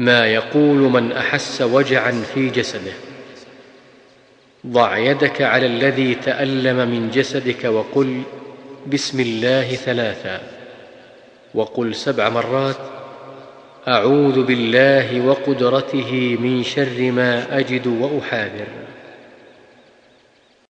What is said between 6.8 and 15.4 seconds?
من جسدك وقل بسم الله ثلاثا. وقل سبع مرات أعوذ بالله